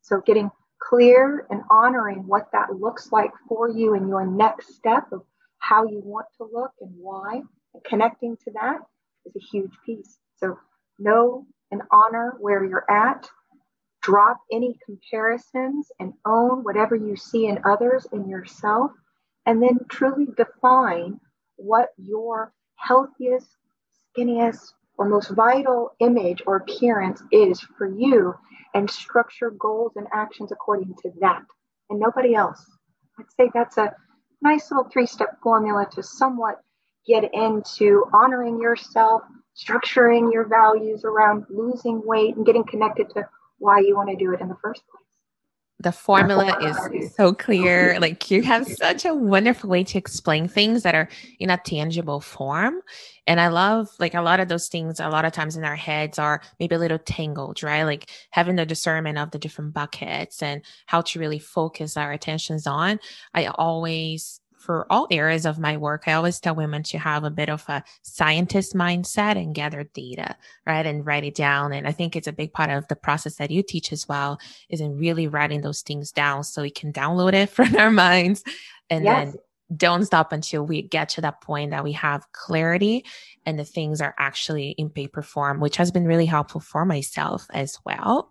[0.03, 5.13] So getting clear and honoring what that looks like for you in your next step
[5.13, 5.23] of
[5.59, 7.43] how you want to look and why,
[7.75, 8.79] and connecting to that
[9.25, 10.19] is a huge piece.
[10.39, 10.59] So
[10.99, 13.29] know and honor where you're at.
[14.03, 18.93] Drop any comparisons and own whatever you see in others and yourself.
[19.47, 21.21] And then truly define
[21.57, 23.49] what your healthiest,
[24.17, 28.35] skinniest, or most vital image or appearance is for you
[28.75, 31.43] and structure goals and actions according to that
[31.91, 32.65] and nobody else.
[33.19, 33.95] I'd say that's a
[34.43, 36.61] nice little three step formula to somewhat
[37.07, 39.23] get into honoring yourself,
[39.57, 44.33] structuring your values around losing weight, and getting connected to why you want to do
[44.35, 45.06] it in the first place
[45.79, 47.99] the formula is so clear.
[48.01, 51.09] Like you have such a wonderful way to explain things that are
[51.39, 52.81] in a tangible form.
[53.27, 55.77] And I love like a lot of those things, a lot of times in our
[55.77, 57.83] heads are maybe a little tangled, right?
[57.83, 62.67] Like having the discernment of the different buckets and how to really focus our attentions
[62.67, 62.99] on.
[63.35, 67.31] I always for all areas of my work, I always tell women to have a
[67.31, 70.85] bit of a scientist mindset and gather data, right?
[70.85, 71.73] And write it down.
[71.73, 74.41] And I think it's a big part of the process that you teach as well,
[74.69, 78.43] is in really writing those things down so we can download it from our minds
[78.91, 79.33] and yes.
[79.33, 79.41] then
[79.77, 83.05] don't stop until we get to that point that we have clarity
[83.45, 87.47] and the things are actually in paper form, which has been really helpful for myself
[87.53, 88.31] as well.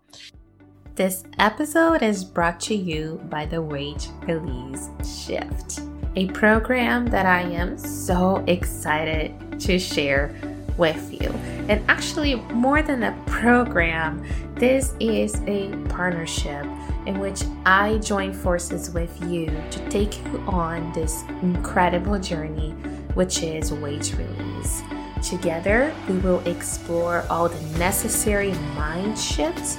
[0.94, 5.80] This episode is brought to you by the Weight Release Shift
[6.16, 10.34] a program that I am so excited to share
[10.78, 11.28] with you.
[11.68, 14.24] And actually, more than a program,
[14.54, 16.64] this is a partnership
[17.06, 22.70] in which I join forces with you to take you on this incredible journey,
[23.14, 24.82] which is weight release.
[25.22, 29.76] Together, we will explore all the necessary mind shifts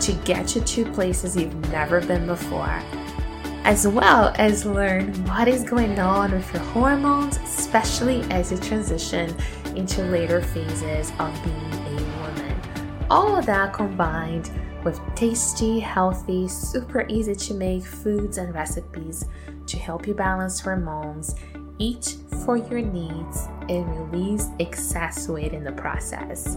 [0.00, 2.82] to get you to places you've never been before
[3.64, 9.34] as well as learn what is going on with your hormones, especially as you transition
[9.76, 13.06] into later phases of being a woman.
[13.10, 14.50] All of that combined
[14.84, 19.26] with tasty, healthy, super easy to make foods and recipes
[19.66, 21.34] to help you balance hormones,
[21.78, 26.56] eat for your needs, and release excess weight in the process.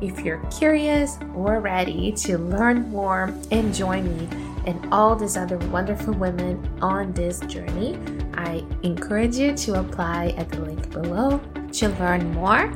[0.00, 4.28] If you're curious or ready to learn more and join me,
[4.66, 7.98] and all these other wonderful women on this journey,
[8.34, 11.40] I encourage you to apply at the link below.
[11.72, 12.68] To learn more,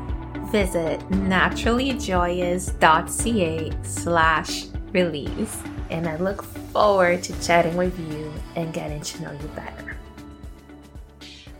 [0.50, 5.62] visit naturallyjoyous.ca slash release.
[5.90, 9.96] And I look forward to chatting with you and getting to know you better.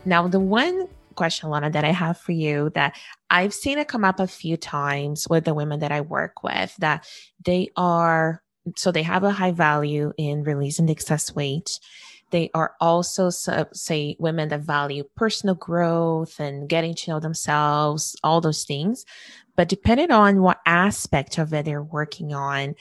[0.05, 2.97] Now, the one question, Lana, that I have for you that
[3.29, 6.75] I've seen it come up a few times with the women that I work with
[6.77, 7.05] that
[7.43, 8.41] they are
[8.75, 11.79] so they have a high value in releasing excess weight.
[12.31, 18.39] They are also, say, women that value personal growth and getting to know themselves, all
[18.39, 19.05] those things.
[19.55, 22.75] But depending on what aspect of it they're working on,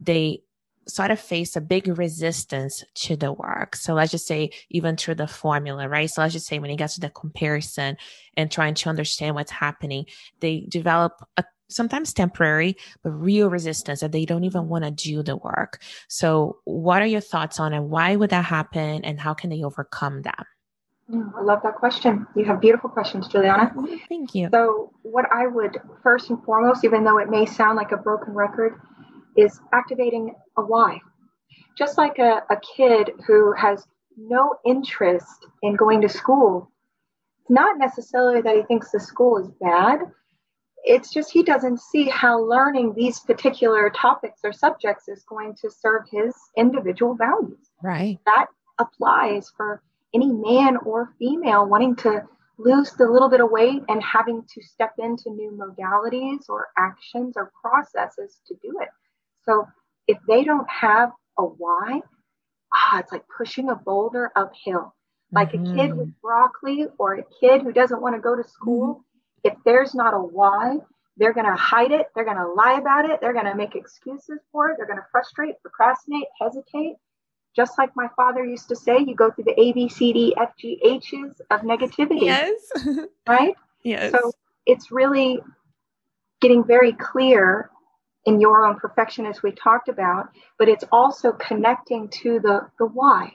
[0.00, 0.42] they
[0.86, 3.76] sort of face a big resistance to the work.
[3.76, 6.10] So let's just say even through the formula, right?
[6.10, 7.96] So let's just say when it gets to the comparison
[8.36, 10.06] and trying to understand what's happening,
[10.40, 15.22] they develop a sometimes temporary, but real resistance that they don't even want to do
[15.22, 15.82] the work.
[16.08, 17.80] So, what are your thoughts on it?
[17.80, 19.04] Why would that happen?
[19.04, 20.46] And how can they overcome that?
[21.12, 22.26] I love that question.
[22.36, 23.72] You have beautiful questions, Juliana.
[24.08, 24.48] Thank you.
[24.52, 28.32] So, what I would first and foremost, even though it may sound like a broken
[28.34, 28.80] record,
[29.36, 31.00] is activating a why.
[31.76, 36.70] Just like a, a kid who has no interest in going to school,
[37.40, 40.00] it's not necessarily that he thinks the school is bad,
[40.84, 45.70] it's just he doesn't see how learning these particular topics or subjects is going to
[45.70, 47.70] serve his individual values.
[47.82, 48.18] Right.
[48.26, 48.46] That
[48.78, 49.82] applies for
[50.14, 52.24] any man or female wanting to
[52.58, 57.34] lose the little bit of weight and having to step into new modalities or actions
[57.36, 58.88] or processes to do it.
[59.44, 59.66] So
[60.06, 62.00] if they don't have a why,
[62.74, 64.94] ah, it's like pushing a boulder uphill.
[65.32, 65.66] Like mm-hmm.
[65.66, 66.20] a kid with mm-hmm.
[66.20, 69.09] broccoli or a kid who doesn't want to go to school, mm-hmm.
[69.44, 70.78] If there's not a why,
[71.16, 72.06] they're going to hide it.
[72.14, 73.20] They're going to lie about it.
[73.20, 74.76] They're going to make excuses for it.
[74.76, 76.96] They're going to frustrate, procrastinate, hesitate.
[77.54, 80.34] Just like my father used to say, you go through the A, B, C, D,
[80.40, 82.22] F, G, H's of negativity.
[82.22, 82.54] Yes.
[83.28, 83.54] right?
[83.82, 84.12] Yes.
[84.12, 84.32] So
[84.66, 85.40] it's really
[86.40, 87.70] getting very clear
[88.26, 90.28] in your own perfection as we talked about
[90.58, 93.32] but it's also connecting to the the why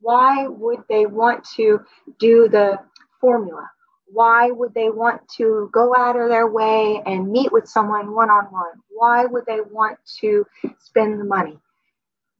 [0.00, 1.80] why would they want to
[2.18, 2.78] do the
[3.20, 3.68] formula
[4.12, 8.30] why would they want to go out of their way and meet with someone one
[8.30, 10.44] on one why would they want to
[10.80, 11.56] spend the money?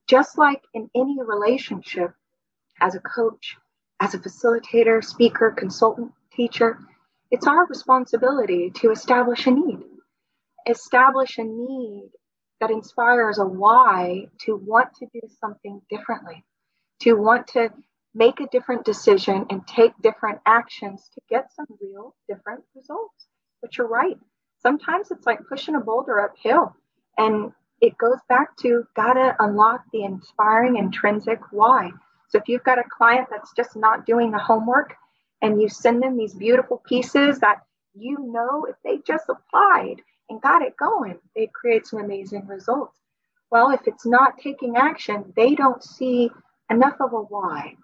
[0.09, 2.13] Just like in any relationship
[2.81, 3.57] as a coach
[4.01, 6.79] as a facilitator speaker consultant teacher
[7.31, 9.85] it's our responsibility to establish a need.
[10.67, 12.11] Establish a need
[12.61, 16.43] that inspires a why to want to do something differently,
[17.01, 17.71] to want to
[18.15, 23.29] make a different decision and take different actions to get some real different results.
[23.61, 24.17] But you're right.
[24.61, 26.75] Sometimes it's like pushing a boulder uphill.
[27.17, 31.91] And it goes back to gotta unlock the inspiring intrinsic why.
[32.29, 34.95] So if you've got a client that's just not doing the homework
[35.41, 37.63] and you send them these beautiful pieces that
[37.95, 42.99] you know if they just applied and got it going, they'd create some amazing results.
[43.51, 46.31] Well, if it's not taking action, they don't see
[46.71, 47.77] enough of a why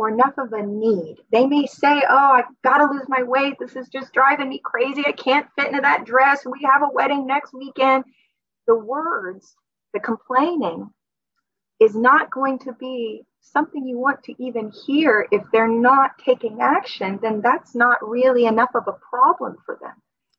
[0.00, 1.16] or enough of a need.
[1.30, 3.56] They may say, Oh, I got to lose my weight.
[3.60, 5.02] This is just driving me crazy.
[5.06, 6.46] I can't fit into that dress.
[6.46, 8.04] We have a wedding next weekend.
[8.66, 9.54] The words,
[9.92, 10.88] the complaining,
[11.80, 16.62] is not going to be something you want to even hear if they're not taking
[16.62, 19.92] action, then that's not really enough of a problem for them.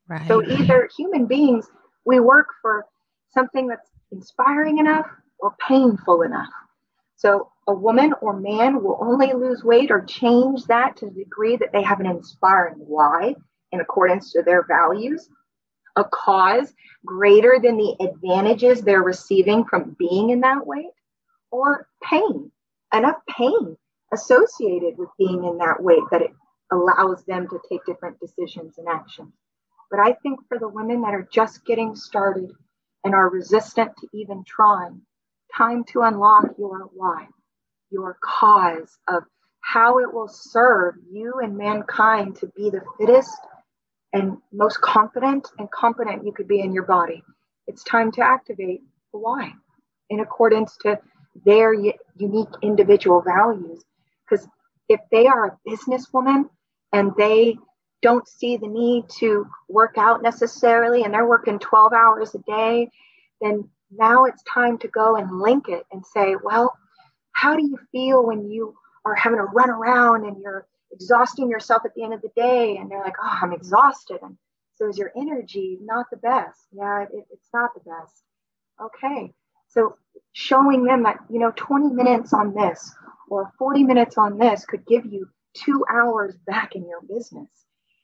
[0.08, 0.26] Right.
[0.26, 1.68] So either human beings,
[2.04, 2.84] we work for
[3.32, 5.06] something that's inspiring enough
[5.38, 6.50] or painful enough.
[7.22, 11.56] So a woman or man will only lose weight or change that to the degree
[11.56, 13.36] that they have an inspiring why
[13.70, 15.30] in accordance to their values,
[15.94, 16.74] a cause
[17.06, 20.90] greater than the advantages they're receiving from being in that weight,
[21.52, 22.50] or pain,
[22.92, 23.76] enough pain
[24.12, 26.32] associated with being in that weight that it
[26.72, 29.32] allows them to take different decisions and actions.
[29.92, 32.50] But I think for the women that are just getting started
[33.04, 35.02] and are resistant to even trying,
[35.56, 37.26] time to unlock your why,
[37.90, 39.24] your cause of
[39.60, 43.38] how it will serve you and mankind to be the fittest
[44.12, 47.22] and most confident and competent you could be in your body.
[47.66, 48.82] It's time to activate
[49.12, 49.52] the why
[50.10, 50.98] in accordance to
[51.44, 53.82] their unique individual values.
[54.28, 54.46] Because
[54.88, 56.50] if they are a businesswoman
[56.92, 57.56] and they
[58.02, 62.90] don't see the need to work out necessarily and they're working 12 hours a day,
[63.40, 66.76] then now it's time to go and link it and say, well,
[67.32, 68.74] how do you feel when you
[69.04, 72.76] are having to run around and you're exhausting yourself at the end of the day?
[72.76, 74.18] And they're like, oh, I'm exhausted.
[74.22, 74.36] And
[74.76, 76.58] so is your energy not the best?
[76.72, 78.22] Yeah, it, it's not the best.
[78.80, 79.32] Okay.
[79.68, 79.96] So
[80.32, 82.94] showing them that, you know, 20 minutes on this
[83.28, 87.48] or 40 minutes on this could give you two hours back in your business.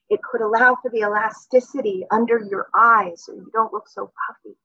[0.08, 4.56] It could allow for the elasticity under your eyes so you don't look so puffy.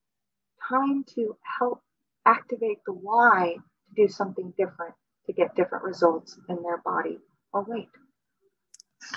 [0.70, 1.82] Time to help
[2.26, 4.94] activate the why to do something different
[5.26, 7.18] to get different results in their body
[7.54, 7.90] oh, or weight.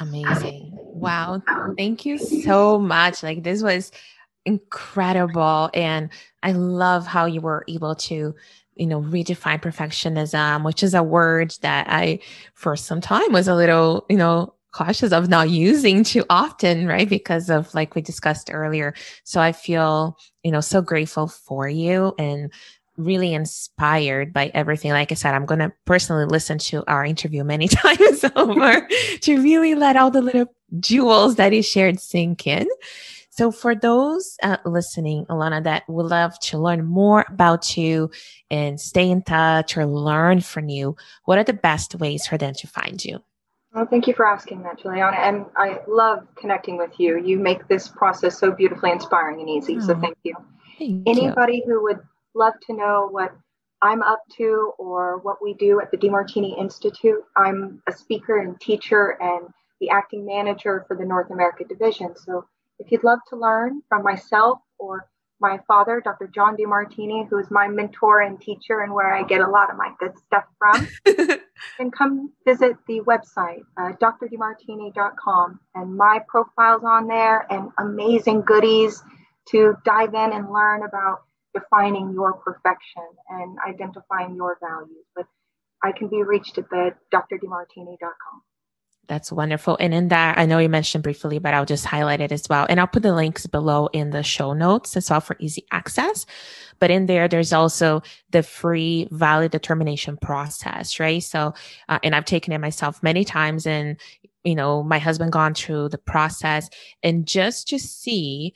[0.01, 0.73] Amazing.
[0.75, 1.43] Wow.
[1.77, 3.23] Thank you so much.
[3.23, 3.93] Like this was
[4.45, 5.71] incredible.
[5.75, 6.11] And
[6.43, 8.35] I love how you were able to
[8.77, 12.21] you know, redefine perfectionism, which is a word that I,
[12.55, 17.09] for some time, was a little, you know, cautious of not using too often, right?
[17.09, 18.93] Because of like we discussed earlier.
[19.25, 22.53] So I feel, you know, so grateful for you and
[22.99, 24.91] really inspired by everything.
[24.91, 28.87] Like I said, I'm going to personally listen to our interview many times over
[29.23, 32.69] to really let all the little jewels that he shared sink in.
[33.31, 38.11] So for those uh, listening, Alana, that would love to learn more about you
[38.51, 42.55] and stay in touch or learn from you, what are the best ways for them
[42.55, 43.23] to find you?
[43.77, 45.19] Well, thank you for asking that, Juliana.
[45.19, 47.19] And I love connecting with you.
[47.19, 49.77] You make this process so beautifully inspiring and easy.
[49.77, 50.35] Oh, so thank you.
[50.79, 51.65] Thank Anybody you.
[51.67, 51.99] who would
[52.35, 53.37] love to know what
[53.83, 58.59] I'm up to or what we do at the DeMartini Institute, I'm a speaker and
[58.59, 59.47] teacher and
[59.83, 62.17] the acting manager for the North America division.
[62.17, 62.47] So
[62.79, 65.07] if you'd love to learn from myself or
[65.41, 66.29] my father, Dr.
[66.29, 69.77] John DeMartini, who is my mentor and teacher and where I get a lot of
[69.77, 70.89] my good stuff from,
[71.79, 75.61] then come visit the website, uh, drdemartini.com.
[75.75, 79.03] And my profile's on there and amazing goodies
[79.51, 81.23] to dive in and learn about
[81.55, 85.05] defining your perfection and identifying your values.
[85.15, 85.27] But
[85.83, 88.43] I can be reached at the drdemartini.com.
[89.09, 89.77] That's wonderful.
[89.79, 92.67] And in that, I know you mentioned briefly, but I'll just highlight it as well.
[92.69, 96.27] And I'll put the links below in the show notes as well for easy access.
[96.81, 101.23] But in there, there's also the free value determination process, right?
[101.23, 101.55] So,
[101.89, 103.97] uh, and I've taken it myself many times and,
[104.43, 106.69] you know, my husband gone through the process
[107.03, 108.55] and just to see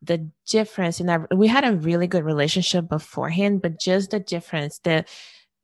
[0.00, 4.78] the difference in that we had a really good relationship beforehand, but just the difference,
[4.78, 5.04] the,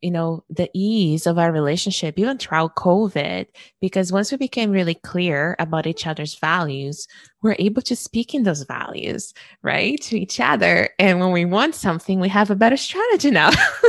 [0.05, 3.47] you know, the ease of our relationship, even throughout COVID,
[3.81, 7.09] because once we became really clear about each other's values,
[7.41, 9.33] we're able to speak in those values,
[9.63, 9.99] right?
[10.03, 10.91] To each other.
[10.99, 13.49] And when we want something, we have a better strategy now.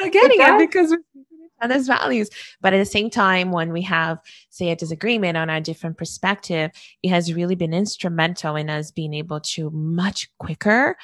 [0.00, 1.04] we're getting it because we're
[1.60, 2.28] other's values.
[2.60, 4.18] But at the same time, when we have,
[4.48, 6.72] say, a disagreement on a different perspective,
[7.02, 10.96] it has really been instrumental in us being able to much quicker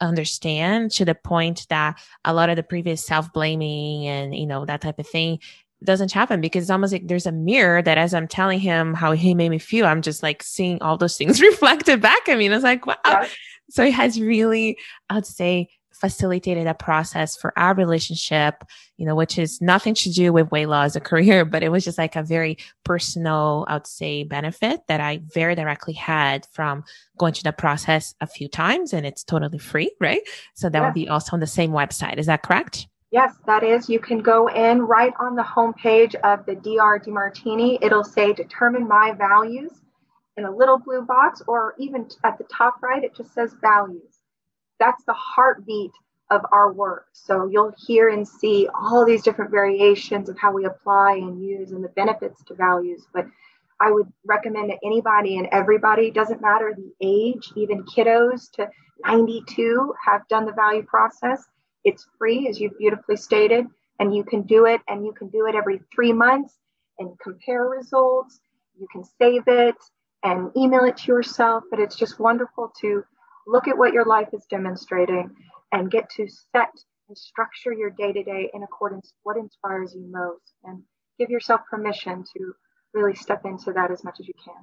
[0.00, 4.64] understand to the point that a lot of the previous self blaming and, you know,
[4.64, 5.38] that type of thing
[5.84, 9.12] doesn't happen because it's almost like there's a mirror that as I'm telling him how
[9.12, 12.46] he made me feel, I'm just like seeing all those things reflected back at me.
[12.46, 12.96] And it's like, wow.
[13.04, 13.28] Yeah.
[13.70, 14.78] So it has really,
[15.08, 15.70] I'd say,
[16.02, 18.64] facilitated a process for our relationship,
[18.96, 21.84] you know, which is nothing to do with weight loss, a career, but it was
[21.84, 26.82] just like a very personal, I would say, benefit that I very directly had from
[27.18, 30.22] going through the process a few times and it's totally free, right?
[30.54, 30.84] So that yes.
[30.84, 32.18] would be also on the same website.
[32.18, 32.88] Is that correct?
[33.12, 33.88] Yes, that is.
[33.88, 37.78] You can go in right on the homepage of the DR Demartini.
[37.80, 39.70] It'll say determine my values
[40.36, 44.11] in a little blue box, or even at the top right, it just says values
[44.82, 45.92] that's the heartbeat
[46.32, 47.06] of our work.
[47.12, 51.70] So you'll hear and see all these different variations of how we apply and use
[51.70, 53.06] and the benefits to values.
[53.14, 53.26] But
[53.80, 58.68] I would recommend to anybody and everybody, doesn't matter the age, even kiddos to
[59.04, 61.44] 92 have done the value process.
[61.84, 63.66] It's free, as you've beautifully stated,
[64.00, 66.58] and you can do it and you can do it every three months
[66.98, 68.40] and compare results.
[68.76, 69.76] You can save it
[70.24, 73.04] and email it to yourself, but it's just wonderful to
[73.46, 75.30] look at what your life is demonstrating
[75.72, 76.70] and get to set
[77.08, 80.82] and structure your day to day in accordance with what inspires you most and
[81.18, 82.52] give yourself permission to
[82.94, 84.54] really step into that as much as you can.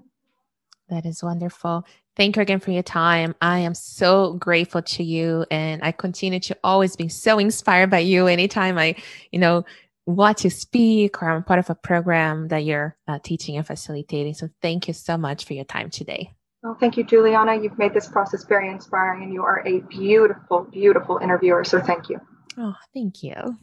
[0.90, 1.86] That is wonderful.
[2.16, 3.36] Thank you again for your time.
[3.42, 8.00] I am so grateful to you and I continue to always be so inspired by
[8.00, 8.96] you anytime I,
[9.32, 9.66] you know,
[10.06, 14.34] watch you speak or I'm part of a program that you're uh, teaching and facilitating.
[14.34, 16.34] So thank you so much for your time today.
[16.62, 17.56] Well, thank you, Juliana.
[17.56, 21.64] You've made this process very inspiring and you are a beautiful, beautiful interviewer.
[21.64, 22.20] So thank you.
[22.58, 23.58] Oh, thank you.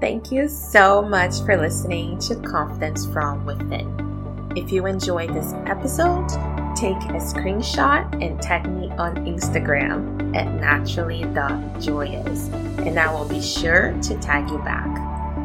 [0.00, 4.50] Thank you so much for listening to Confidence from Within.
[4.56, 6.28] If you enjoyed this episode,
[6.74, 13.96] take a screenshot and tag me on Instagram at naturally.joyous, and I will be sure
[14.02, 15.11] to tag you back.